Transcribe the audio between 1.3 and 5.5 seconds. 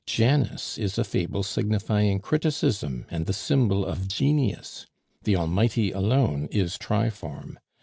signifying criticism and the symbol of Genius. The